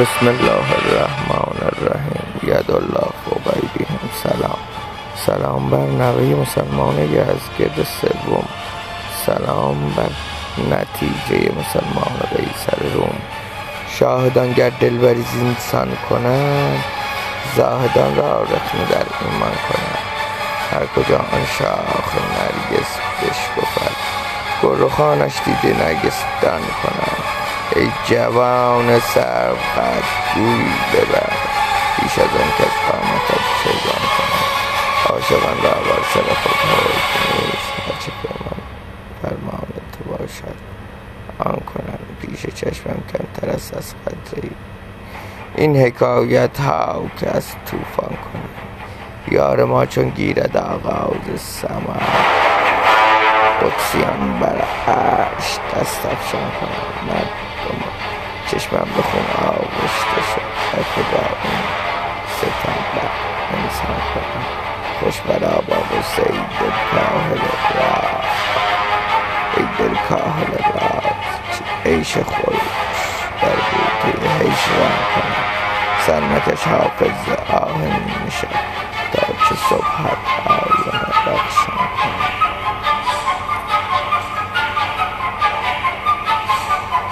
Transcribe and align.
بسم 0.00 0.28
الله 0.28 0.66
الرحمن 0.78 1.58
الرحیم. 1.72 2.30
ید 2.42 2.70
الله 2.70 3.08
فوق 3.24 3.46
ایدیهم 3.54 3.98
سلام. 4.22 4.58
سلام 5.26 5.70
بر 5.70 5.86
نوه 5.86 6.34
مسلمان 6.42 6.98
یزگرد 6.98 7.86
سوم. 8.00 8.48
سلام 9.26 9.94
بر 9.96 10.10
نتیجه 10.76 11.52
مسلمان 11.58 12.14
قیصر 12.36 12.94
روم. 12.94 13.18
شاهدان 13.88 14.52
گر 14.52 14.70
دلبری 14.70 15.22
زینسان 15.22 15.96
کنند 16.10 16.84
زاهدان 17.56 18.16
را 18.16 18.42
رخنه 18.42 18.84
در 18.90 19.06
ایمان 19.20 19.56
کنند. 19.68 20.04
هر 20.72 20.86
کجا 20.86 21.18
آن 21.18 21.44
شاخ 21.58 22.10
نرگس 22.34 22.90
بشکفد 23.22 23.96
گل 24.62 24.80
رخانش 24.80 25.34
دیده 25.44 25.84
نرگس 25.84 26.22
دان 26.42 26.62
کنند. 26.82 27.47
ای 27.76 27.90
جوان 28.06 28.98
سروقد 28.98 30.04
گوی 30.34 30.64
ببر. 30.92 31.32
پیش 31.96 32.18
از 32.18 32.24
آن 32.24 32.50
کز 32.58 32.74
قامتت 32.88 33.44
چگان 33.64 34.04
کنند 34.16 34.48
عاشقان 35.10 35.56
را 35.62 35.70
بر 35.70 36.02
سر 36.14 36.34
خود 36.34 36.56
حکم 36.56 37.46
نیست. 37.46 37.72
هرچه 37.86 38.12
پیمان 38.22 38.60
فرمان 39.22 39.68
تو 39.92 40.10
باشد. 40.10 40.68
آن 41.38 41.60
کنند 41.66 42.16
پیش 42.20 42.46
چشمم 42.54 43.02
کمتر 43.12 43.50
است 43.50 43.76
از 43.76 43.94
قطره 44.06 44.42
ای 44.42 44.50
این 45.56 45.76
حکایت 45.76 46.60
ها 46.60 47.02
که 47.20 47.36
از 47.36 47.46
طوفان 47.66 48.08
کنند 48.08 48.48
یار 49.30 49.64
ما 49.64 49.86
چون 49.86 50.08
گیرد 50.08 50.56
آغاز 50.56 51.40
سمر 51.40 52.02
قدسیان 53.62 54.38
بر 54.40 54.64
عرش 54.86 55.58
دست 55.74 56.06
افشان 56.06 56.40
مردم 57.08 57.47
چشمم 58.68 58.88
به 58.96 59.02
خون 59.02 59.48
آغشته 59.48 60.20
شد 60.30 60.42
کجا 60.94 61.26
این 61.42 61.62
انسان 63.52 64.00
کنند 64.14 64.46
خوش 65.00 65.20
برآباد 65.20 65.92
و 65.98 66.02
صید 66.02 66.44
کاهل 66.90 67.38
راه 67.74 68.24
ای 69.56 69.64
دل 69.78 69.94
کاهل 70.08 70.52
راز 70.74 71.60
عیش 71.84 72.16
خوش 72.16 72.60
در 73.42 73.48
بوته 73.48 74.28
هجران 74.30 74.98
کنم 75.14 75.44
سر 76.06 76.20
مکش 76.20 76.62
حافظ 76.62 77.12
ز 77.26 77.52
آهن 77.52 78.00